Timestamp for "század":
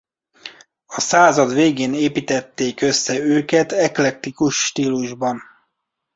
0.99-1.53